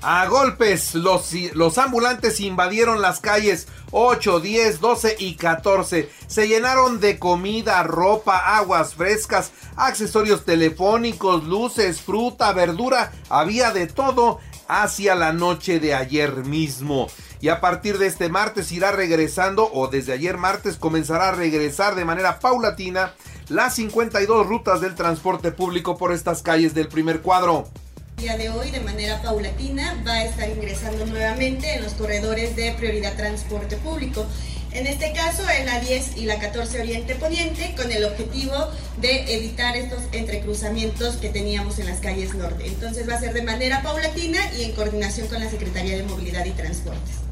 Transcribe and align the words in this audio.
a 0.04 0.26
golpes, 0.26 0.94
los, 0.94 1.32
los, 1.54 1.78
ambulantes 1.78 2.38
invadieron 2.40 3.00
las 3.00 3.20
calles 3.20 3.68
8, 3.90 4.40
10, 4.40 4.80
12 4.80 5.16
y 5.18 5.36
14. 5.36 6.10
Se 6.26 6.46
llenaron 6.46 7.00
de 7.00 7.18
comida, 7.18 7.82
ropa, 7.84 8.56
aguas 8.58 8.94
frescas, 8.94 9.52
accesorios 9.76 10.44
telefónicos, 10.44 11.44
luces, 11.44 12.02
fruta, 12.02 12.52
verdura. 12.52 13.12
Había 13.30 13.72
de 13.72 13.86
todo 13.86 14.40
hacia 14.68 15.14
la 15.14 15.32
noche 15.32 15.80
de 15.80 15.94
ayer 15.94 16.44
mismo. 16.44 17.06
Y 17.40 17.48
a 17.48 17.62
partir 17.62 17.96
de 17.96 18.06
este 18.06 18.28
martes 18.28 18.72
irá 18.72 18.92
regresando, 18.92 19.70
o 19.72 19.88
desde 19.88 20.12
ayer 20.12 20.36
martes 20.36 20.76
comenzará 20.76 21.30
a 21.30 21.34
regresar 21.34 21.94
de 21.94 22.04
manera 22.04 22.40
paulatina 22.40 23.14
las 23.48 23.76
52 23.76 24.46
rutas 24.46 24.82
del 24.82 24.94
transporte 24.94 25.50
público 25.50 25.96
por 25.96 26.12
estas 26.12 26.42
calles 26.42 26.74
del 26.74 26.88
primer 26.88 27.22
cuadro 27.22 27.68
día 28.16 28.36
de 28.36 28.48
hoy 28.48 28.70
de 28.70 28.80
manera 28.80 29.20
paulatina 29.22 30.02
va 30.06 30.14
a 30.14 30.24
estar 30.24 30.48
ingresando 30.48 31.06
nuevamente 31.06 31.74
en 31.74 31.82
los 31.82 31.94
corredores 31.94 32.56
de 32.56 32.72
prioridad 32.72 33.16
transporte 33.16 33.76
público. 33.76 34.26
En 34.72 34.86
este 34.86 35.12
caso 35.12 35.42
en 35.50 35.66
la 35.66 35.80
10 35.80 36.16
y 36.16 36.24
la 36.24 36.38
14 36.38 36.80
Oriente 36.80 37.14
Poniente 37.14 37.74
con 37.76 37.90
el 37.92 38.04
objetivo 38.04 38.54
de 39.00 39.34
evitar 39.34 39.76
estos 39.76 40.00
entrecruzamientos 40.12 41.16
que 41.16 41.28
teníamos 41.28 41.78
en 41.78 41.86
las 41.86 42.00
calles 42.00 42.34
norte. 42.34 42.66
Entonces 42.66 43.08
va 43.08 43.14
a 43.14 43.20
ser 43.20 43.34
de 43.34 43.42
manera 43.42 43.82
paulatina 43.82 44.40
y 44.58 44.64
en 44.64 44.72
coordinación 44.72 45.28
con 45.28 45.40
la 45.40 45.50
Secretaría 45.50 45.96
de 45.96 46.02
Movilidad 46.02 46.44
y 46.44 46.50
Transportes. 46.50 47.23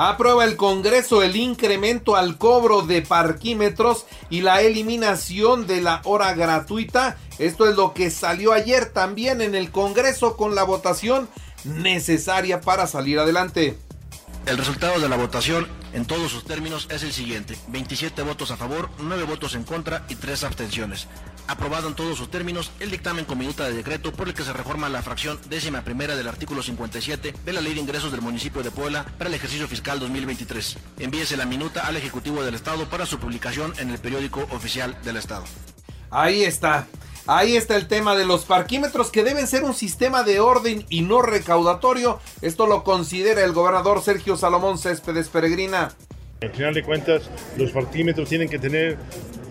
Aprueba 0.00 0.44
el 0.44 0.54
Congreso 0.54 1.24
el 1.24 1.34
incremento 1.34 2.14
al 2.14 2.38
cobro 2.38 2.82
de 2.82 3.02
parquímetros 3.02 4.06
y 4.30 4.42
la 4.42 4.62
eliminación 4.62 5.66
de 5.66 5.80
la 5.80 6.02
hora 6.04 6.34
gratuita. 6.34 7.18
Esto 7.40 7.68
es 7.68 7.74
lo 7.74 7.94
que 7.94 8.12
salió 8.12 8.52
ayer 8.52 8.92
también 8.92 9.40
en 9.40 9.56
el 9.56 9.72
Congreso 9.72 10.36
con 10.36 10.54
la 10.54 10.62
votación 10.62 11.28
necesaria 11.64 12.60
para 12.60 12.86
salir 12.86 13.18
adelante. 13.18 13.76
El 14.48 14.56
resultado 14.56 14.98
de 14.98 15.10
la 15.10 15.16
votación 15.16 15.68
en 15.92 16.06
todos 16.06 16.32
sus 16.32 16.44
términos 16.44 16.88
es 16.90 17.02
el 17.02 17.12
siguiente. 17.12 17.54
27 17.68 18.22
votos 18.22 18.50
a 18.50 18.56
favor, 18.56 18.88
9 18.98 19.24
votos 19.24 19.54
en 19.54 19.62
contra 19.62 20.06
y 20.08 20.14
3 20.14 20.42
abstenciones. 20.44 21.06
Aprobado 21.48 21.86
en 21.86 21.94
todos 21.94 22.16
sus 22.16 22.30
términos 22.30 22.72
el 22.80 22.90
dictamen 22.90 23.26
con 23.26 23.36
minuta 23.36 23.64
de 23.64 23.74
decreto 23.74 24.10
por 24.10 24.26
el 24.26 24.32
que 24.32 24.44
se 24.44 24.54
reforma 24.54 24.88
la 24.88 25.02
fracción 25.02 25.38
décima 25.50 25.82
primera 25.82 26.16
del 26.16 26.28
artículo 26.28 26.62
57 26.62 27.34
de 27.44 27.52
la 27.52 27.60
Ley 27.60 27.74
de 27.74 27.80
Ingresos 27.80 28.10
del 28.10 28.22
Municipio 28.22 28.62
de 28.62 28.70
Puebla 28.70 29.04
para 29.18 29.28
el 29.28 29.34
ejercicio 29.34 29.68
fiscal 29.68 30.00
2023. 30.00 30.78
Envíese 30.98 31.36
la 31.36 31.44
minuta 31.44 31.86
al 31.86 31.98
Ejecutivo 31.98 32.42
del 32.42 32.54
Estado 32.54 32.88
para 32.88 33.04
su 33.04 33.18
publicación 33.18 33.74
en 33.76 33.90
el 33.90 33.98
periódico 33.98 34.48
oficial 34.52 34.96
del 35.04 35.18
Estado. 35.18 35.44
Ahí 36.10 36.44
está. 36.44 36.86
Ahí 37.30 37.58
está 37.58 37.76
el 37.76 37.88
tema 37.88 38.16
de 38.16 38.24
los 38.24 38.46
parquímetros 38.46 39.10
que 39.10 39.22
deben 39.22 39.46
ser 39.46 39.62
un 39.62 39.74
sistema 39.74 40.22
de 40.22 40.40
orden 40.40 40.86
y 40.88 41.02
no 41.02 41.20
recaudatorio. 41.20 42.20
Esto 42.40 42.66
lo 42.66 42.84
considera 42.84 43.44
el 43.44 43.52
gobernador 43.52 44.00
Sergio 44.00 44.34
Salomón 44.34 44.78
Céspedes 44.78 45.28
Peregrina. 45.28 45.92
Al 46.40 46.50
final 46.52 46.72
de 46.72 46.82
cuentas, 46.82 47.28
los 47.58 47.70
parquímetros 47.72 48.30
tienen 48.30 48.48
que 48.48 48.58
tener 48.58 48.96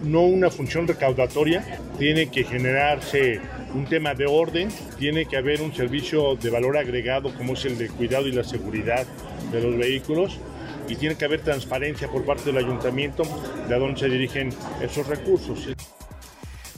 no 0.03 0.21
una 0.21 0.49
función 0.49 0.87
recaudatoria, 0.87 1.79
tiene 1.99 2.31
que 2.31 2.45
generarse 2.45 3.41
un 3.75 3.85
tema 3.85 4.15
de 4.15 4.25
orden, 4.25 4.69
tiene 4.97 5.27
que 5.27 5.37
haber 5.37 5.61
un 5.61 5.71
servicio 5.71 6.35
de 6.35 6.49
valor 6.49 6.77
agregado 6.77 7.31
como 7.35 7.53
es 7.53 7.63
el 7.65 7.77
de 7.77 7.89
cuidado 7.89 8.25
y 8.25 8.31
la 8.31 8.43
seguridad 8.43 9.05
de 9.51 9.61
los 9.61 9.77
vehículos 9.77 10.39
y 10.87 10.95
tiene 10.95 11.15
que 11.15 11.25
haber 11.25 11.41
transparencia 11.41 12.07
por 12.07 12.25
parte 12.25 12.45
del 12.45 12.57
ayuntamiento 12.57 13.21
de 13.69 13.75
a 13.75 13.77
dónde 13.77 13.99
se 13.99 14.09
dirigen 14.09 14.49
esos 14.81 15.05
recursos. 15.05 15.76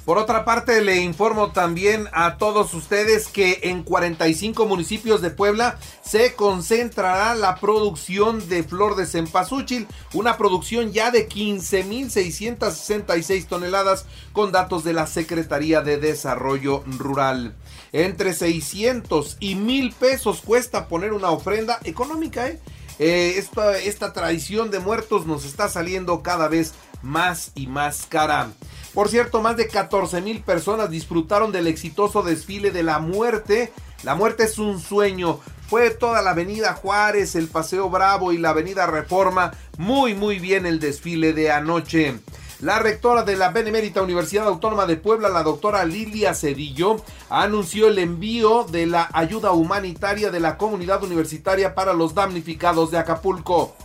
Por 0.10 0.18
otra 0.18 0.44
parte, 0.44 0.82
le 0.82 1.02
informo 1.02 1.52
también 1.52 2.08
a 2.14 2.38
todos 2.38 2.74
ustedes 2.74 3.28
que 3.28 3.60
en 3.62 3.84
45 3.84 4.66
municipios 4.66 5.22
de 5.22 5.30
Puebla 5.30 5.78
se 6.02 6.34
concentrará 6.34 7.36
la 7.36 7.58
producción 7.58 8.50
de 8.50 8.64
flor 8.64 8.96
de 8.96 9.06
cempasúchil, 9.06 9.86
una 10.14 10.36
producción 10.36 10.94
ya 10.94 11.12
de 11.12 11.30
15.666 11.30 13.46
toneladas 13.46 14.08
con 14.34 14.52
datos 14.52 14.84
de 14.84 14.94
la 14.94 15.06
Secretaría 15.06 15.82
de 15.82 15.98
Desarrollo 15.98 16.84
Rural. 16.88 17.54
Entre 17.92 18.34
600 18.34 19.38
y 19.40 19.54
1000 19.54 19.94
pesos 19.94 20.42
cuesta 20.42 20.88
poner 20.88 21.14
una 21.14 21.30
ofrenda 21.30 21.78
económica, 21.84 22.48
¿eh? 22.48 22.58
Eh, 22.98 23.36
esta, 23.38 23.78
esta 23.78 24.12
tradición 24.12 24.72
de 24.72 24.80
muertos 24.80 25.28
nos 25.28 25.46
está 25.46 25.70
saliendo 25.70 26.24
cada 26.24 26.48
vez 26.48 26.74
más 27.04 27.52
y 27.54 27.68
más 27.68 28.08
cara. 28.08 28.50
Por 28.94 29.08
cierto, 29.08 29.42
más 29.42 29.56
de 29.56 29.68
14 29.68 30.22
mil 30.22 30.42
personas 30.42 30.90
disfrutaron 30.90 31.52
del 31.52 31.68
exitoso 31.68 32.24
desfile 32.24 32.72
de 32.72 32.84
la 32.84 33.00
muerte. 33.00 33.72
La 34.04 34.16
muerte 34.16 34.44
es 34.44 34.58
un 34.58 34.80
sueño. 34.80 35.40
Fue 35.68 35.92
toda 35.92 36.22
la 36.24 36.32
avenida 36.32 36.74
Juárez, 36.74 37.36
el 37.36 37.48
Paseo 37.48 37.90
Bravo 37.90 38.32
y 38.32 38.40
la 38.40 38.50
avenida 38.50 38.88
Reforma. 38.88 39.52
Muy, 39.78 40.16
muy 40.16 40.40
bien 40.40 40.66
el 40.66 40.80
desfile 40.80 41.34
de 41.34 41.52
anoche. 41.52 42.20
La 42.62 42.80
rectora 42.80 43.24
de 43.24 43.38
la 43.38 43.52
Benemérita 43.52 44.02
Universidad 44.02 44.48
Autónoma 44.48 44.86
de 44.86 44.98
Puebla, 44.98 45.30
la 45.30 45.44
doctora 45.44 45.86
Lilia 45.86 46.34
Cedillo, 46.34 46.98
anunció 47.30 47.88
el 47.88 48.00
envío 48.00 48.66
de 48.66 48.86
la 48.86 49.10
ayuda 49.14 49.52
humanitaria 49.52 50.30
de 50.30 50.42
la 50.42 50.58
comunidad 50.58 51.04
universitaria 51.04 51.74
para 51.74 51.94
los 51.94 52.16
damnificados 52.16 52.92
de 52.92 52.98
Acapulco 52.98 53.76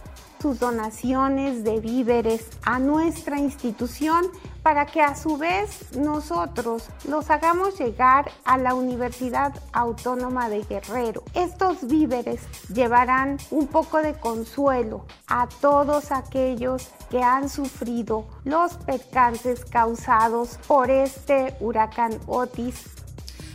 sus 0.45 0.61
donaciones 0.61 1.65
de 1.65 1.81
víveres 1.81 2.49
a 2.65 2.79
nuestra 2.79 3.39
institución 3.39 4.27
para 4.65 4.87
que 4.87 5.03
a 5.03 5.15
su 5.15 5.37
vez 5.37 5.95
nosotros 5.95 6.85
los 7.07 7.29
hagamos 7.29 7.79
llegar 7.79 8.33
a 8.47 8.57
la 8.57 8.73
Universidad 8.73 9.53
Autónoma 9.75 10.49
de 10.49 10.63
Guerrero. 10.63 11.23
Estos 11.35 11.87
víveres 11.87 12.41
llevarán 12.73 13.37
un 13.51 13.67
poco 13.67 13.99
de 13.99 14.15
consuelo 14.15 15.05
a 15.27 15.49
todos 15.61 16.11
aquellos 16.11 16.89
que 17.11 17.23
han 17.23 17.51
sufrido 17.51 18.27
los 18.45 18.73
percances 18.79 19.67
causados 19.67 20.59
por 20.67 20.91
este 20.91 21.55
huracán 21.61 22.19
Otis 22.27 22.95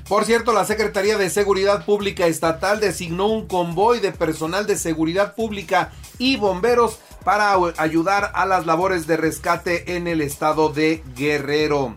por 0.09 0.25
cierto, 0.25 0.53
la 0.53 0.65
Secretaría 0.65 1.19
de 1.19 1.29
Seguridad 1.29 1.85
Pública 1.85 2.25
Estatal 2.25 2.79
designó 2.79 3.27
un 3.27 3.45
convoy 3.47 3.99
de 3.99 4.11
personal 4.11 4.65
de 4.65 4.75
seguridad 4.75 5.35
pública 5.35 5.91
y 6.17 6.35
bomberos 6.35 6.97
para 7.23 7.55
ayudar 7.77 8.31
a 8.33 8.45
las 8.45 8.65
labores 8.65 9.07
de 9.07 9.17
rescate 9.17 9.95
en 9.95 10.07
el 10.07 10.21
estado 10.21 10.69
de 10.69 11.03
Guerrero. 11.15 11.95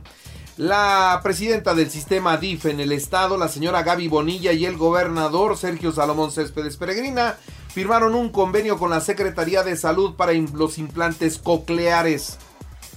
La 0.59 1.19
presidenta 1.23 1.75
del 1.75 1.91
sistema 1.91 2.37
DIF 2.37 2.67
en 2.67 2.81
el 2.81 2.93
estado, 2.93 3.39
la 3.39 3.49
señora 3.49 3.83
Gaby 3.83 4.09
Bonilla 4.09 4.53
y 4.53 4.67
el 4.67 4.77
gobernador 4.77 5.57
Sergio 5.57 5.93
Salomón 5.93 6.31
Céspedes 6.31 6.77
Peregrina 6.77 7.37
firmaron 7.69 8.15
un 8.15 8.29
convenio 8.29 8.79
con 8.79 8.91
la 8.91 9.01
Secretaría 9.01 9.63
de 9.63 9.77
Salud 9.77 10.15
para 10.15 10.33
los 10.35 10.77
implantes 10.77 11.39
cocleares. 11.39 12.39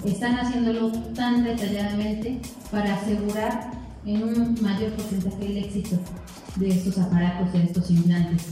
Están 0.03 0.37
haciéndolo 0.37 0.91
tan 1.15 1.45
detalladamente 1.45 2.41
para 2.71 2.95
asegurar 2.95 3.71
en 4.05 4.23
un 4.23 4.61
mayor 4.61 4.91
porcentaje 4.91 5.45
el 5.45 5.57
éxito 5.57 5.97
de 6.57 6.69
estos 6.69 6.97
aparatos, 6.97 7.53
de 7.53 7.63
estos 7.63 7.89
implantes. 7.89 8.43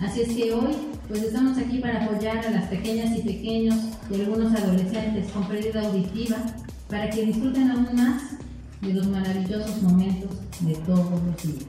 Así 0.00 0.22
es 0.22 0.28
que 0.28 0.54
hoy 0.54 0.76
pues 1.08 1.22
estamos 1.22 1.58
aquí 1.58 1.78
para 1.78 2.04
apoyar 2.04 2.38
a 2.46 2.50
las 2.50 2.68
pequeñas 2.68 3.16
y 3.18 3.22
pequeños 3.22 3.76
y 4.10 4.14
algunos 4.14 4.54
adolescentes 4.54 5.30
con 5.30 5.46
pérdida 5.46 5.82
auditiva 5.86 6.38
para 6.88 7.10
que 7.10 7.26
disfruten 7.26 7.70
aún 7.70 7.94
más 7.94 8.22
de 8.80 8.94
los 8.94 9.06
maravillosos 9.08 9.82
momentos 9.82 10.30
de 10.60 10.74
todos 10.76 11.10
los 11.10 11.42
días. 11.42 11.64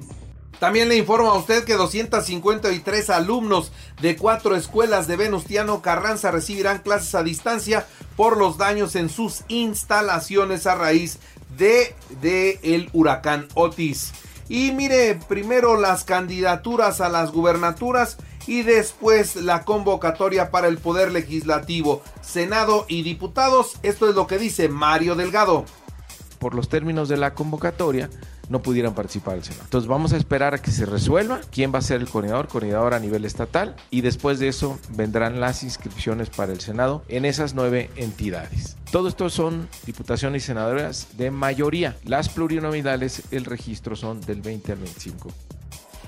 También 0.60 0.88
le 0.88 0.96
informo 0.96 1.32
a 1.32 1.38
usted 1.40 1.66
que 1.66 1.74
253 1.74 3.10
alumnos 3.10 3.72
de 4.02 4.16
cuatro 4.16 4.56
escuelas 4.56 5.08
de 5.08 5.18
Venustiano 5.18 5.82
Carranza 5.82 6.32
recibirán 6.32 6.80
clases 6.80 7.16
a 7.16 7.24
distancia 7.24 7.86
por 8.16 8.38
los 8.38 8.58
daños 8.58 8.96
en 8.96 9.10
sus 9.10 9.44
instalaciones 9.50 10.68
a 10.68 10.76
raíz 10.76 11.18
de, 11.58 11.96
de 12.22 12.60
el 12.64 12.90
huracán 12.94 13.48
Otis. 13.56 14.14
Y 14.52 14.74
mire, 14.74 15.18
primero 15.30 15.80
las 15.80 16.04
candidaturas 16.04 17.00
a 17.00 17.08
las 17.08 17.32
gubernaturas 17.32 18.18
y 18.46 18.64
después 18.64 19.38
la 19.38 19.64
convocatoria 19.64 20.52
para 20.52 20.68
el 20.68 20.78
Poder 20.78 21.14
Legislativo, 21.14 22.02
Senado 22.20 22.86
y 22.90 23.04
diputados. 23.04 23.78
Esto 23.82 24.10
es 24.10 24.16
lo 24.16 24.28
que 24.28 24.38
dice 24.38 24.68
Mario 24.68 25.16
Delgado. 25.16 25.64
Por 26.38 26.54
los 26.54 26.68
términos 26.68 27.08
de 27.08 27.16
la 27.16 27.34
convocatoria, 27.34 28.10
no 28.52 28.62
pudieran 28.62 28.94
participar 28.94 29.38
el 29.38 29.44
Senado. 29.44 29.64
Entonces 29.64 29.88
vamos 29.88 30.14
a 30.14 30.18
esperar 30.18 30.54
a 30.54 30.62
que 30.62 30.72
se 30.72 30.86
resuelva 30.86 31.40
quién 31.52 31.74
va 31.74 31.80
a 31.80 31.82
ser 31.82 32.02
el 32.02 32.10
coordinador, 32.10 32.48
coordinador 32.50 32.94
a 32.94 33.00
nivel 33.00 33.26
estatal 33.26 33.76
y 33.90 34.02
después 34.02 34.40
de 34.40 34.50
eso 34.50 34.78
vendrán 34.90 35.40
las 35.40 35.64
inscripciones 35.64 36.30
para 36.30 36.52
el 36.52 36.60
Senado 36.60 37.04
en 37.08 37.26
esas 37.26 37.54
nueve 37.56 37.90
entidades. 37.96 38.78
Todo 38.92 39.08
esto 39.08 39.30
son 39.30 39.70
diputaciones 39.86 40.44
y 40.44 40.48
senadoras 40.48 41.08
de 41.18 41.32
mayoría. 41.32 41.96
Las 42.04 42.28
plurinominales, 42.28 43.24
el 43.32 43.46
registro 43.46 43.96
son 43.96 44.20
del 44.20 44.42
20 44.42 44.74
al 44.74 44.80
25. 44.80 45.32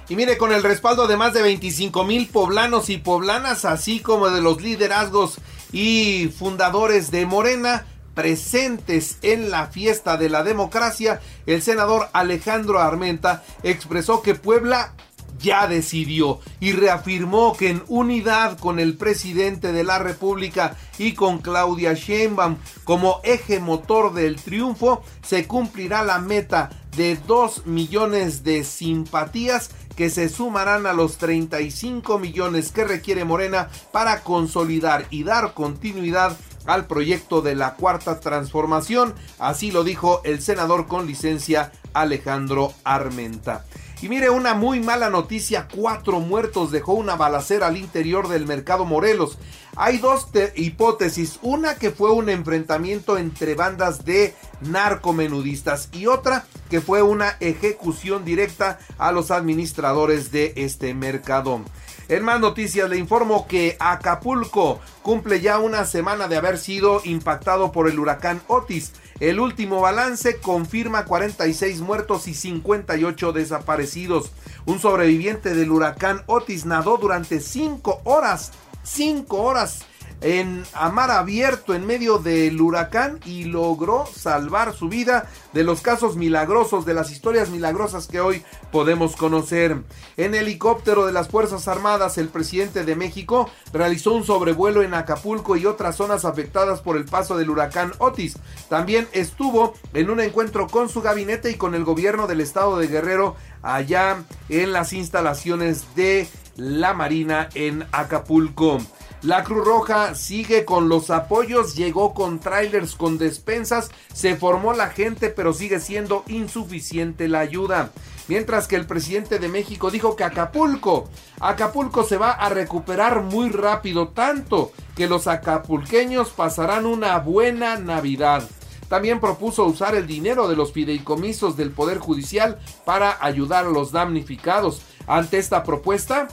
Y 0.10 0.18
mire, 0.18 0.38
con 0.38 0.52
el 0.52 0.64
respaldo 0.64 1.08
de 1.08 1.16
más 1.16 1.34
de 1.34 1.42
25 1.42 2.04
mil 2.04 2.28
poblanos 2.28 2.90
y 2.90 2.98
poblanas, 2.98 3.64
así 3.64 4.02
como 4.02 4.30
de 4.30 4.42
los 4.42 4.62
liderazgos 4.62 5.38
y 5.72 6.28
fundadores 6.38 7.10
de 7.10 7.26
Morena, 7.26 7.86
presentes 8.14 9.18
en 9.22 9.50
la 9.50 9.68
fiesta 9.68 10.18
de 10.18 10.30
la 10.30 10.44
democracia, 10.44 11.22
el 11.46 11.62
senador 11.62 12.10
Alejandro 12.14 12.80
Armenta 12.80 13.44
expresó 13.64 14.22
que 14.22 14.36
Puebla 14.36 14.94
ya 15.40 15.68
decidió 15.68 16.40
y 16.60 16.72
reafirmó 16.72 17.56
que 17.56 17.70
en 17.70 17.84
unidad 17.88 18.58
con 18.58 18.80
el 18.80 18.96
presidente 18.96 19.72
de 19.72 19.84
la 19.84 20.00
República 20.00 20.78
y 20.98 21.14
con 21.14 21.40
Claudia 21.40 21.94
Sheinbaum 21.94 22.58
como 22.84 23.20
eje 23.24 23.60
motor 23.60 24.14
del 24.14 24.38
triunfo, 24.38 25.04
se 25.22 25.46
cumplirá 25.46 26.04
la 26.04 26.20
meta 26.20 26.70
de 26.96 27.18
2 27.28 27.66
millones 27.66 28.44
de 28.44 28.64
simpatías 28.64 29.72
que 29.96 30.10
se 30.10 30.30
sumarán 30.30 30.86
a 30.86 30.94
los 30.94 31.18
35 31.18 32.20
millones 32.20 32.72
que 32.72 32.84
requiere 32.84 33.26
Morena 33.26 33.70
para 33.92 34.22
consolidar 34.22 35.06
y 35.10 35.24
dar 35.24 35.54
continuidad 35.54 36.38
al 36.66 36.86
proyecto 36.86 37.42
de 37.42 37.56
la 37.56 37.76
cuarta 37.76 38.20
transformación, 38.20 39.14
así 39.40 39.72
lo 39.72 39.84
dijo 39.84 40.22
el 40.24 40.42
senador 40.42 40.88
con 40.88 41.08
licencia 41.08 41.72
Alejandro 41.94 42.74
Armenta. 42.84 43.66
Y 44.04 44.10
mire, 44.10 44.30
una 44.30 44.54
muy 44.54 44.82
mala 44.82 45.10
noticia, 45.10 45.70
cuatro 45.74 46.20
muertos 46.20 46.72
dejó 46.72 46.92
una 46.92 47.16
balacera 47.16 47.68
al 47.68 47.78
interior 47.78 48.28
del 48.28 48.46
mercado 48.46 48.84
Morelos. 48.84 49.38
Hay 49.78 49.98
dos 49.98 50.28
hipótesis, 50.56 51.40
una 51.42 51.76
que 51.76 51.90
fue 51.90 52.12
un 52.12 52.28
enfrentamiento 52.28 53.18
entre 53.18 53.56
bandas 53.56 54.04
de 54.04 54.36
narcomenudistas 54.60 55.88
y 55.94 56.08
otra 56.08 56.46
que 56.70 56.82
fue 56.82 57.02
una 57.02 57.38
ejecución 57.40 58.26
directa 58.26 58.78
a 58.98 59.14
los 59.14 59.32
administradores 59.32 60.34
de 60.34 60.52
este 60.58 60.94
mercado. 60.94 61.62
En 62.10 62.24
más 62.24 62.40
noticias 62.40 62.90
le 62.90 62.98
informo 62.98 63.48
que 63.48 63.78
Acapulco 63.80 64.80
cumple 65.02 65.40
ya 65.40 65.60
una 65.60 65.86
semana 65.86 66.28
de 66.28 66.36
haber 66.36 66.58
sido 66.58 67.02
impactado 67.06 67.72
por 67.72 67.88
el 67.88 67.98
huracán 67.98 68.42
Otis. 68.48 68.92
El 69.20 69.40
último 69.40 69.80
balance 69.80 70.38
confirma 70.38 71.06
46 71.06 71.80
muertos 71.80 72.28
y 72.28 72.34
58 72.34 73.32
desaparecidos. 73.32 74.32
Un 74.66 74.80
sobreviviente 74.80 75.56
del 75.56 75.72
huracán 75.72 76.24
Otis 76.26 76.66
nadó 76.66 76.98
durante 76.98 77.40
5 77.40 78.02
horas. 78.04 78.52
5 78.84 79.38
horas 79.38 79.86
en 80.22 80.64
a 80.74 80.90
mar 80.90 81.12
abierto 81.12 81.74
en 81.74 81.86
medio 81.86 82.18
del 82.18 82.60
huracán 82.62 83.20
y 83.26 83.46
logró 83.46 84.06
salvar 84.06 84.74
su 84.74 84.90
vida 84.90 85.30
de 85.54 85.64
los 85.64 85.82
casos 85.82 86.16
milagrosos, 86.16 86.86
de 86.86 86.94
las 86.94 87.12
historias 87.12 87.50
milagrosas 87.50 88.08
que 88.08 88.22
hoy 88.22 88.44
podemos 88.72 89.16
conocer. 89.16 89.78
En 90.18 90.36
helicóptero 90.36 91.06
de 91.06 91.12
las 91.12 91.28
Fuerzas 91.28 91.68
Armadas, 91.68 92.18
el 92.18 92.30
presidente 92.30 92.84
de 92.84 92.96
México 92.96 93.50
realizó 93.72 94.14
un 94.14 94.24
sobrevuelo 94.24 94.84
en 94.84 94.94
Acapulco 94.94 95.56
y 95.58 95.66
otras 95.66 95.96
zonas 95.96 96.26
afectadas 96.26 96.82
por 96.82 96.98
el 96.98 97.06
paso 97.06 97.38
del 97.38 97.50
huracán 97.50 97.92
Otis. 98.00 98.38
También 98.70 99.08
estuvo 99.12 99.74
en 99.94 100.10
un 100.10 100.20
encuentro 100.20 100.68
con 100.68 100.90
su 100.90 101.02
gabinete 101.02 101.52
y 101.52 101.56
con 101.56 101.76
el 101.76 101.84
gobierno 101.84 102.28
del 102.28 102.42
estado 102.42 102.78
de 102.78 102.88
Guerrero 102.88 103.36
allá 103.62 104.24
en 104.50 104.74
las 104.74 104.94
instalaciones 104.94 105.96
de 105.96 106.28
la 106.56 106.94
Marina 106.94 107.50
en 107.56 107.86
Acapulco. 107.92 108.80
La 109.24 109.46
Cruz 109.46 109.66
Roja 109.66 110.16
sigue 110.16 110.66
con 110.66 110.90
los 110.90 111.10
apoyos, 111.10 111.76
llegó 111.76 112.14
con 112.14 112.40
trailers, 112.40 112.96
con 112.96 113.18
despensas, 113.18 113.90
se 114.14 114.36
formó 114.36 114.74
la 114.74 114.90
gente, 114.90 115.30
pero 115.30 115.54
sigue 115.54 115.80
siendo 115.80 116.26
insuficiente 116.28 117.30
la 117.30 117.40
ayuda. 117.40 117.92
Mientras 118.28 118.68
que 118.68 118.76
el 118.76 118.86
presidente 118.86 119.40
de 119.40 119.48
México 119.48 119.92
dijo 119.92 120.18
que 120.18 120.26
Acapulco, 120.26 121.08
Acapulco 121.40 122.04
se 122.04 122.18
va 122.18 122.32
a 122.32 122.50
recuperar 122.50 123.24
muy 123.24 123.50
rápido, 123.50 124.10
tanto 124.10 124.74
que 124.94 125.08
los 125.08 125.28
acapulqueños 125.28 126.32
pasarán 126.32 126.86
una 126.86 127.18
buena 127.20 127.78
Navidad. 127.78 128.44
También 128.90 129.22
propuso 129.22 129.64
usar 129.64 129.96
el 129.96 130.06
dinero 130.06 130.50
de 130.50 130.58
los 130.58 130.74
fideicomisos 130.74 131.56
del 131.56 131.72
Poder 131.72 131.98
Judicial 131.98 132.60
para 132.84 133.18
ayudar 133.26 133.66
a 133.66 133.70
los 133.70 133.94
damnificados. 133.94 134.82
Ante 135.08 135.38
esta 135.38 135.64
propuesta, 135.64 136.28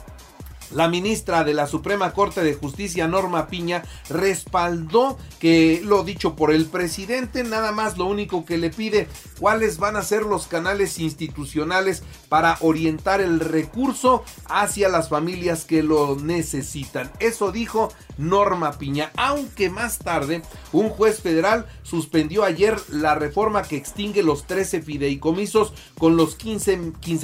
la 0.73 0.87
ministra 0.87 1.43
de 1.43 1.53
la 1.53 1.67
Suprema 1.67 2.13
Corte 2.13 2.41
de 2.41 2.53
Justicia, 2.53 3.07
Norma 3.07 3.47
Piña, 3.47 3.83
respaldó 4.09 5.17
que 5.39 5.81
lo 5.83 6.03
dicho 6.03 6.35
por 6.35 6.51
el 6.51 6.65
presidente, 6.65 7.43
nada 7.43 7.71
más 7.71 7.97
lo 7.97 8.05
único 8.05 8.45
que 8.45 8.57
le 8.57 8.69
pide, 8.69 9.07
cuáles 9.39 9.77
van 9.77 9.95
a 9.95 10.03
ser 10.03 10.23
los 10.23 10.47
canales 10.47 10.99
institucionales 10.99 12.03
para 12.29 12.57
orientar 12.61 13.21
el 13.21 13.39
recurso 13.39 14.23
hacia 14.45 14.89
las 14.89 15.09
familias 15.09 15.65
que 15.65 15.83
lo 15.83 16.15
necesitan. 16.15 17.11
Eso 17.19 17.51
dijo 17.51 17.91
Norma 18.17 18.77
Piña, 18.77 19.11
aunque 19.17 19.69
más 19.69 19.99
tarde 19.99 20.41
un 20.71 20.89
juez 20.89 21.21
federal 21.21 21.67
suspendió 21.83 22.43
ayer 22.43 22.79
la 22.89 23.15
reforma 23.15 23.63
que 23.63 23.77
extingue 23.77 24.23
los 24.23 24.45
13 24.45 24.81
fideicomisos 24.81 25.73
con 25.97 26.15
los 26.15 26.35
15 26.35 26.77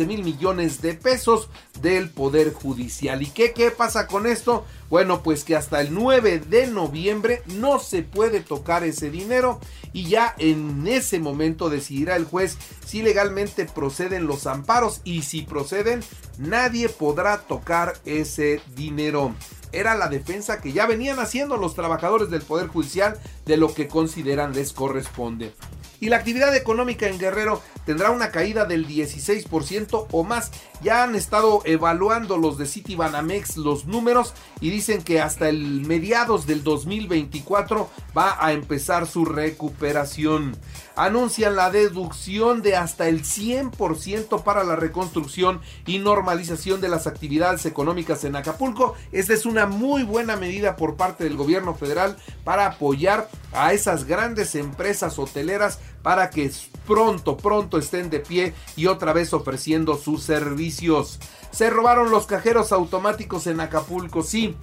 mil 0.05 0.23
millones 0.23 0.81
de 0.81 0.93
pesos 0.93 1.49
del 1.81 2.09
Poder 2.09 2.53
Judicial. 2.53 3.21
¿Y 3.21 3.27
qué, 3.37 3.71
pasa 3.71 4.07
con 4.07 4.25
esto? 4.25 4.65
Bueno, 4.89 5.21
pues 5.21 5.43
que 5.43 5.55
hasta 5.55 5.79
el 5.81 5.93
9 5.93 6.39
de 6.39 6.67
noviembre 6.67 7.43
no 7.45 7.79
se 7.79 8.01
puede 8.01 8.41
tocar 8.41 8.83
ese 8.83 9.11
dinero 9.11 9.59
y 9.93 10.07
ya 10.07 10.33
en 10.39 10.87
ese 10.87 11.19
momento 11.19 11.69
decidirá 11.69 12.15
el 12.15 12.25
juez 12.25 12.57
si 12.85 13.01
legalmente 13.01 13.65
proceden 13.65 14.25
los 14.25 14.47
amparos 14.47 15.01
y 15.03 15.21
si 15.21 15.43
proceden 15.43 16.03
nadie 16.39 16.89
podrá 16.89 17.41
tocar 17.41 17.93
ese 18.05 18.61
dinero 18.75 19.35
era 19.71 19.95
la 19.95 20.07
defensa 20.07 20.61
que 20.61 20.71
ya 20.71 20.87
venían 20.87 21.19
haciendo 21.19 21.57
los 21.57 21.75
trabajadores 21.75 22.29
del 22.29 22.41
Poder 22.41 22.67
Judicial 22.67 23.19
de 23.45 23.57
lo 23.57 23.73
que 23.73 23.87
consideran 23.87 24.53
les 24.53 24.73
corresponde. 24.73 25.53
Y 25.99 26.09
la 26.09 26.17
actividad 26.17 26.55
económica 26.55 27.07
en 27.07 27.17
Guerrero 27.17 27.61
tendrá 27.85 28.11
una 28.11 28.29
caída 28.29 28.65
del 28.65 28.87
16% 28.87 30.07
o 30.11 30.23
más. 30.23 30.51
Ya 30.81 31.03
han 31.03 31.15
estado 31.15 31.61
evaluando 31.65 32.37
los 32.37 32.57
de 32.57 32.67
Citibanamex 32.67 33.57
los 33.57 33.85
números 33.85 34.33
y 34.61 34.69
dicen 34.69 35.01
que 35.01 35.19
hasta 35.19 35.49
el 35.49 35.81
mediados 35.85 36.45
del 36.45 36.63
2024 36.63 37.89
va 38.15 38.37
a 38.39 38.51
empezar 38.51 39.07
su 39.07 39.25
recuperación. 39.25 40.55
Anuncian 40.95 41.55
la 41.55 41.71
deducción 41.71 42.61
de 42.61 42.75
hasta 42.75 43.07
el 43.07 43.23
100% 43.23 44.43
para 44.43 44.63
la 44.63 44.75
reconstrucción 44.75 45.61
y 45.85 45.99
normalización 45.99 46.81
de 46.81 46.89
las 46.89 47.07
actividades 47.07 47.65
económicas 47.65 48.23
en 48.23 48.35
Acapulco. 48.35 48.95
Esta 49.11 49.33
es 49.33 49.45
una 49.45 49.65
muy 49.65 50.03
buena 50.03 50.35
medida 50.35 50.75
por 50.75 50.95
parte 50.95 51.23
del 51.23 51.37
gobierno 51.37 51.75
federal 51.75 52.17
para 52.43 52.67
apoyar 52.67 53.29
a 53.51 53.73
esas 53.73 54.05
grandes 54.05 54.55
empresas 54.55 55.17
hoteleras 55.19 55.79
para 56.01 56.29
que 56.29 56.51
pronto, 56.87 57.37
pronto 57.37 57.77
estén 57.77 58.09
de 58.09 58.19
pie 58.19 58.53
y 58.75 58.87
otra 58.87 59.13
vez 59.13 59.33
ofreciendo 59.33 59.97
sus 59.97 60.23
servicios. 60.23 61.19
Se 61.51 61.69
robaron 61.69 62.09
los 62.09 62.25
cajeros 62.25 62.71
automáticos 62.71 63.45
en 63.47 63.59
Acapulco, 63.59 64.23
sí. 64.23 64.55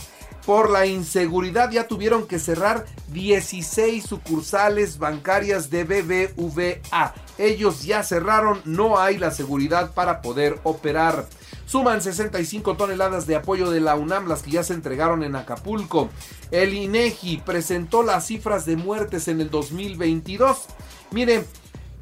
por 0.46 0.70
la 0.70 0.86
inseguridad 0.86 1.70
ya 1.70 1.88
tuvieron 1.88 2.26
que 2.26 2.38
cerrar 2.38 2.86
16 3.08 4.04
sucursales 4.04 4.98
bancarias 4.98 5.70
de 5.70 5.84
BBVA. 5.84 7.14
Ellos 7.38 7.84
ya 7.84 8.02
cerraron, 8.02 8.60
no 8.64 8.98
hay 8.98 9.18
la 9.18 9.30
seguridad 9.30 9.92
para 9.92 10.20
poder 10.22 10.60
operar. 10.64 11.26
Suman 11.66 12.02
65 12.02 12.76
toneladas 12.76 13.26
de 13.26 13.36
apoyo 13.36 13.70
de 13.70 13.80
la 13.80 13.96
UNAM, 13.96 14.28
las 14.28 14.42
que 14.42 14.50
ya 14.50 14.62
se 14.62 14.74
entregaron 14.74 15.22
en 15.24 15.34
Acapulco. 15.34 16.10
El 16.50 16.74
INEGI 16.74 17.38
presentó 17.38 18.02
las 18.02 18.26
cifras 18.26 18.66
de 18.66 18.76
muertes 18.76 19.28
en 19.28 19.40
el 19.40 19.50
2022. 19.50 20.66
Miren, 21.10 21.44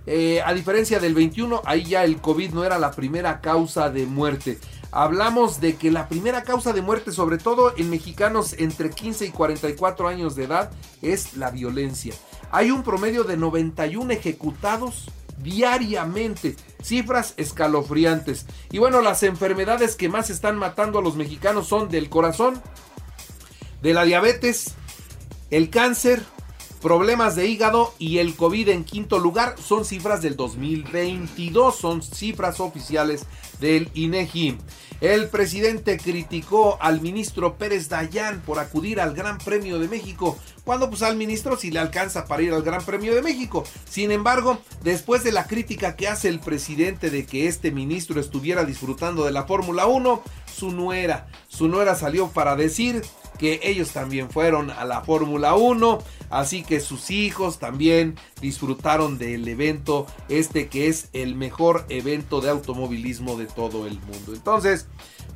eh, 0.07 0.43
a 0.45 0.53
diferencia 0.53 0.99
del 0.99 1.15
21, 1.15 1.63
ahí 1.65 1.85
ya 1.85 2.05
el 2.05 2.21
COVID 2.21 2.53
no 2.53 2.65
era 2.65 2.79
la 2.79 2.91
primera 2.91 3.41
causa 3.41 3.91
de 3.91 4.07
muerte. 4.07 4.59
Hablamos 4.91 5.61
de 5.61 5.77
que 5.77 5.91
la 5.91 6.09
primera 6.09 6.43
causa 6.43 6.73
de 6.73 6.83
muerte, 6.83 7.13
sobre 7.13 7.39
todo 7.39 7.73
en 7.77 7.89
mexicanos 7.89 8.55
entre 8.59 8.91
15 8.91 9.27
y 9.27 9.31
44 9.31 10.09
años 10.09 10.37
de 10.37 10.45
edad, 10.45 10.71
es 11.01 11.37
la 11.37 11.51
violencia. 11.51 12.15
Hay 12.51 12.71
un 12.71 12.83
promedio 12.83 13.25
de 13.25 13.37
91 13.37 14.13
ejecutados 14.13 15.11
diariamente. 15.43 16.57
Cifras 16.83 17.35
escalofriantes. 17.37 18.47
Y 18.71 18.79
bueno, 18.79 19.01
las 19.01 19.23
enfermedades 19.23 19.97
que 19.97 20.09
más 20.09 20.31
están 20.31 20.57
matando 20.57 20.99
a 20.99 21.03
los 21.03 21.17
mexicanos 21.17 21.69
son 21.69 21.89
del 21.89 22.11
corazón, 22.11 22.61
de 23.81 23.95
la 23.95 24.05
diabetes, 24.05 24.75
el 25.51 25.71
cáncer, 25.71 26.23
problemas 26.83 27.37
de 27.37 27.47
hígado 27.47 27.95
y 27.99 28.19
el 28.19 28.35
COVID 28.35 28.69
en 28.69 28.85
quinto 28.85 29.19
lugar. 29.19 29.55
Son 29.65 29.85
cifras 29.85 30.21
del 30.21 30.37
2022, 30.37 31.77
son 31.77 32.03
cifras 32.03 32.59
oficiales 32.61 33.25
del 33.61 33.89
INEGI. 33.95 34.59
El 35.01 35.29
presidente 35.29 35.99
criticó 35.99 36.79
al 36.81 37.01
ministro 37.01 37.57
Pérez 37.57 37.89
Dayán 37.89 38.41
por 38.43 38.59
acudir 38.59 39.01
al 39.01 39.15
Gran 39.15 39.39
Premio 39.39 39.79
de 39.81 39.89
México, 39.89 40.39
cuando 40.65 40.91
pues 40.91 41.03
al 41.03 41.17
ministro 41.17 41.57
sí 41.57 41.71
le 41.71 41.81
alcanza 41.81 42.27
para 42.27 42.43
ir 42.43 42.53
al 42.53 42.63
Gran 42.63 42.85
Premio 42.85 43.15
de 43.15 43.23
México. 43.23 43.65
Sin 43.89 44.13
embargo, 44.13 44.59
después 44.83 45.25
de 45.25 45.33
la 45.33 45.47
crítica 45.47 45.97
que 45.97 46.07
hace 46.07 46.29
el 46.29 46.39
presidente 46.39 47.11
de 47.11 47.27
que 47.27 47.49
este 47.49 47.73
ministro 47.73 48.21
estuviera 48.21 48.65
disfrutando 48.65 49.25
de 49.25 49.33
la 49.33 49.45
Fórmula 49.45 49.87
1, 49.87 50.23
su 50.55 50.71
nuera, 50.71 51.27
su 51.49 51.67
nuera 51.67 51.97
salió 51.97 52.29
para 52.29 52.55
decir 52.55 53.03
que 53.39 53.61
ellos 53.63 53.91
también 53.91 54.31
fueron 54.31 54.71
a 54.71 54.85
la 54.85 55.03
Fórmula 55.03 55.55
1, 55.55 55.99
así 56.31 56.63
que 56.63 56.81
sus 56.81 57.11
hijos 57.11 57.59
también 57.59 58.17
disfrutaron 58.41 59.19
del 59.19 59.47
evento 59.49 60.07
este 60.29 60.69
que 60.69 60.89
es 60.89 61.09
el 61.13 61.35
mejor 61.35 61.85
evento 61.89 62.41
de 62.41 62.51
automovilismo 62.51 63.37
de 63.37 63.47
todo 63.47 63.87
el 63.87 64.01
mundo. 64.01 64.33
Entonces, 64.35 64.87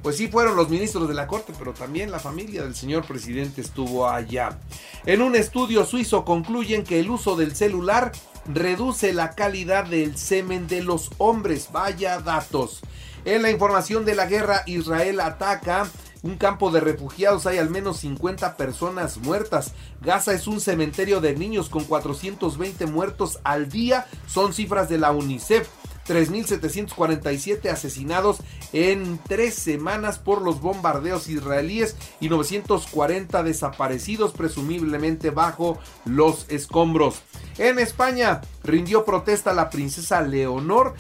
pues 0.03 0.17
sí 0.17 0.29
fueron 0.29 0.57
los 0.57 0.69
ministros 0.69 1.09
de 1.09 1.15
la 1.15 1.27
corte, 1.27 1.53
pero 1.59 1.73
también 1.73 2.11
la 2.11 2.21
familia 2.21 2.63
del 2.63 2.77
señor 2.77 3.05
presidente 3.05 3.61
estuvo 3.61 4.09
allá. 4.09 4.59
En 5.05 5.21
un 5.21 5.35
estudio 5.35 5.85
suizo 5.85 6.25
concluyen 6.25 6.85
que 6.85 7.01
el 7.01 7.11
uso 7.11 7.35
del 7.35 7.57
celular 7.57 8.13
reduce 8.47 9.13
la 9.13 9.35
calidad 9.35 9.85
del 9.87 10.17
semen 10.17 10.69
de 10.69 10.83
los 10.83 11.11
hombres. 11.19 11.71
Vaya 11.73 12.21
datos. 12.21 12.83
En 13.25 13.43
la 13.43 13.51
información 13.51 14.05
de 14.05 14.15
la 14.15 14.27
guerra, 14.27 14.63
Israel 14.67 15.19
ataca 15.19 15.89
un 16.27 16.37
campo 16.37 16.73
de 16.73 16.81
refugiados 16.81 17.47
hay 17.47 17.59
al 17.59 17.71
menos 17.71 17.99
50 17.99 18.57
personas 18.57 19.19
muertas. 19.19 19.73
Gaza 20.03 20.35
es 20.35 20.49
un 20.49 20.61
cementerio 20.61 21.21
de 21.21 21.37
niños 21.37 21.69
con 21.69 21.85
420 21.85 22.87
muertos 22.87 23.39
al 23.45 23.69
día. 23.69 24.07
Son 24.27 24.53
cifras 24.53 24.89
de 24.89 24.99
la 24.99 25.13
UNICEF. 25.13 25.69
3.747 26.07 27.71
asesinados 27.71 28.39
en 28.73 29.19
tres 29.27 29.55
semanas 29.55 30.19
por 30.19 30.43
los 30.43 30.61
bombardeos 30.61 31.29
israelíes 31.29 31.97
y 32.21 32.29
940 32.29 33.43
desaparecidos 33.43 34.33
presumiblemente 34.33 35.31
bajo 35.31 35.79
los 36.05 36.47
escombros. 36.49 37.23
En 37.59 37.79
España 37.79 38.43
rindió 38.63 39.05
protesta 39.05 39.53
la 39.53 39.71
princesa 39.71 40.21
Leonor, 40.21 40.95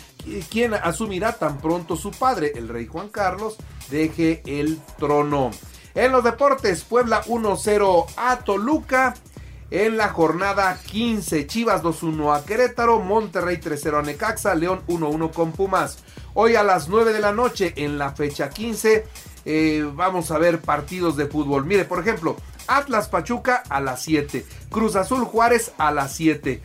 quien 0.50 0.74
asumirá 0.74 1.32
tan 1.32 1.58
pronto 1.58 1.96
su 1.96 2.10
padre, 2.10 2.52
el 2.54 2.68
rey 2.68 2.86
Juan 2.86 3.08
Carlos, 3.08 3.56
deje 3.90 4.42
el 4.46 4.80
trono. 4.98 5.50
En 5.94 6.12
los 6.12 6.22
deportes, 6.22 6.84
Puebla 6.84 7.22
1-0 7.24 8.06
a 8.16 8.38
Toluca. 8.40 9.14
En 9.70 9.96
la 9.96 10.10
jornada 10.10 10.78
15, 10.86 11.48
Chivas 11.48 11.82
2-1 11.82 12.36
a 12.36 12.44
Querétaro, 12.44 13.00
Monterrey 13.00 13.56
3-0 13.56 13.98
a 13.98 14.02
Necaxa, 14.02 14.54
León 14.54 14.82
1-1 14.86 15.32
con 15.32 15.50
Pumas. 15.50 15.98
Hoy 16.34 16.54
a 16.54 16.62
las 16.62 16.88
9 16.88 17.12
de 17.12 17.18
la 17.18 17.32
noche, 17.32 17.74
en 17.76 17.98
la 17.98 18.12
fecha 18.12 18.48
15, 18.48 19.04
eh, 19.44 19.90
vamos 19.92 20.30
a 20.30 20.38
ver 20.38 20.60
partidos 20.60 21.16
de 21.16 21.26
fútbol. 21.26 21.64
Mire, 21.64 21.84
por 21.84 21.98
ejemplo, 21.98 22.36
Atlas 22.68 23.08
Pachuca 23.08 23.64
a 23.68 23.80
las 23.80 24.02
7, 24.02 24.46
Cruz 24.70 24.94
Azul 24.94 25.24
Juárez 25.24 25.72
a 25.78 25.90
las 25.90 26.14
7. 26.14 26.62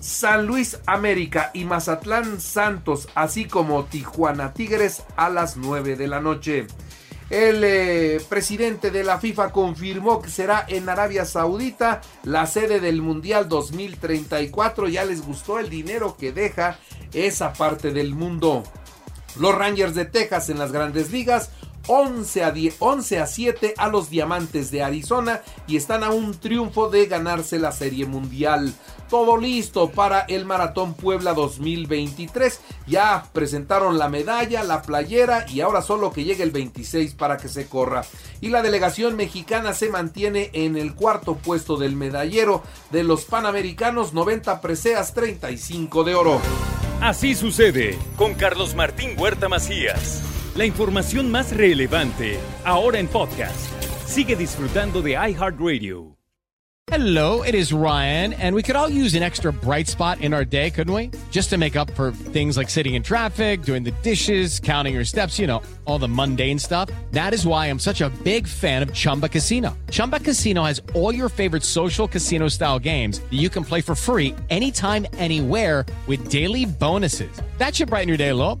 San 0.00 0.46
Luis 0.46 0.78
América 0.86 1.50
y 1.52 1.64
Mazatlán 1.66 2.40
Santos, 2.40 3.08
así 3.14 3.44
como 3.46 3.84
Tijuana 3.84 4.54
Tigres 4.54 5.02
a 5.16 5.28
las 5.28 5.58
9 5.58 5.96
de 5.96 6.08
la 6.08 6.20
noche. 6.20 6.66
El 7.30 7.62
eh, 7.62 8.22
presidente 8.26 8.90
de 8.90 9.04
la 9.04 9.18
FIFA 9.18 9.50
confirmó 9.52 10.22
que 10.22 10.30
será 10.30 10.64
en 10.66 10.88
Arabia 10.88 11.26
Saudita 11.26 12.00
la 12.22 12.46
sede 12.46 12.80
del 12.80 13.02
Mundial 13.02 13.48
2034. 13.48 14.88
Ya 14.88 15.04
les 15.04 15.26
gustó 15.26 15.58
el 15.58 15.68
dinero 15.68 16.16
que 16.18 16.32
deja 16.32 16.78
esa 17.12 17.52
parte 17.52 17.92
del 17.92 18.14
mundo. 18.14 18.62
Los 19.38 19.54
Rangers 19.54 19.94
de 19.94 20.06
Texas 20.06 20.48
en 20.48 20.58
las 20.58 20.72
grandes 20.72 21.12
ligas 21.12 21.50
11 21.88 22.44
a, 22.44 22.54
11 22.78 23.18
a 23.18 23.26
7 23.26 23.74
a 23.76 23.88
los 23.88 24.10
Diamantes 24.10 24.70
de 24.70 24.82
Arizona 24.82 25.42
y 25.66 25.76
están 25.76 26.04
a 26.04 26.10
un 26.10 26.38
triunfo 26.38 26.88
de 26.88 27.06
ganarse 27.06 27.58
la 27.58 27.72
Serie 27.72 28.06
Mundial. 28.06 28.72
Todo 29.08 29.38
listo 29.38 29.90
para 29.90 30.20
el 30.20 30.44
Maratón 30.44 30.92
Puebla 30.92 31.32
2023. 31.32 32.60
Ya 32.86 33.24
presentaron 33.32 33.98
la 33.98 34.10
medalla, 34.10 34.62
la 34.62 34.82
playera 34.82 35.46
y 35.48 35.62
ahora 35.62 35.80
solo 35.80 36.12
que 36.12 36.24
llegue 36.24 36.42
el 36.42 36.50
26 36.50 37.14
para 37.14 37.38
que 37.38 37.48
se 37.48 37.66
corra. 37.66 38.04
Y 38.40 38.48
la 38.48 38.62
delegación 38.62 39.16
mexicana 39.16 39.72
se 39.72 39.88
mantiene 39.88 40.50
en 40.52 40.76
el 40.76 40.94
cuarto 40.94 41.36
puesto 41.36 41.78
del 41.78 41.96
medallero 41.96 42.62
de 42.90 43.02
los 43.02 43.24
Panamericanos 43.24 44.12
90 44.12 44.60
preseas 44.60 45.14
35 45.14 46.04
de 46.04 46.14
oro. 46.14 46.40
Así 47.00 47.34
sucede 47.34 47.96
con 48.16 48.34
Carlos 48.34 48.74
Martín 48.74 49.14
Huerta 49.16 49.48
Macías. 49.48 50.37
La 50.58 50.66
información 50.66 51.30
más 51.30 51.56
relevante, 51.56 52.36
ahora 52.64 52.98
en 52.98 53.06
podcast. 53.06 53.70
Sigue 54.08 54.34
disfrutando 54.34 55.02
de 55.02 55.12
iHeartRadio. 55.12 56.16
Hello, 56.90 57.44
it 57.44 57.54
is 57.54 57.72
Ryan, 57.72 58.32
and 58.32 58.56
we 58.56 58.64
could 58.64 58.74
all 58.74 58.88
use 58.88 59.14
an 59.14 59.22
extra 59.22 59.52
bright 59.52 59.86
spot 59.86 60.20
in 60.20 60.34
our 60.34 60.44
day, 60.44 60.70
couldn't 60.70 60.92
we? 60.92 61.12
Just 61.30 61.50
to 61.50 61.58
make 61.58 61.76
up 61.76 61.92
for 61.92 62.10
things 62.10 62.56
like 62.56 62.70
sitting 62.70 62.94
in 62.94 63.04
traffic, 63.04 63.62
doing 63.62 63.84
the 63.84 63.92
dishes, 64.02 64.58
counting 64.58 64.94
your 64.94 65.04
steps, 65.04 65.38
you 65.38 65.46
know, 65.46 65.62
all 65.84 66.00
the 66.00 66.08
mundane 66.08 66.58
stuff. 66.58 66.90
That 67.12 67.34
is 67.34 67.46
why 67.46 67.66
I'm 67.66 67.78
such 67.78 68.00
a 68.00 68.10
big 68.24 68.48
fan 68.48 68.82
of 68.82 68.92
Chumba 68.92 69.28
Casino. 69.28 69.76
Chumba 69.92 70.18
Casino 70.18 70.64
has 70.64 70.82
all 70.92 71.14
your 71.14 71.28
favorite 71.28 71.62
social 71.62 72.08
casino 72.08 72.48
style 72.48 72.80
games 72.80 73.20
that 73.20 73.38
you 73.38 73.48
can 73.48 73.62
play 73.62 73.80
for 73.80 73.94
free 73.94 74.34
anytime, 74.50 75.06
anywhere 75.18 75.86
with 76.08 76.28
daily 76.28 76.66
bonuses. 76.66 77.30
That 77.58 77.76
should 77.76 77.90
brighten 77.90 78.08
your 78.08 78.18
day 78.18 78.30
a 78.30 78.34
little. 78.34 78.60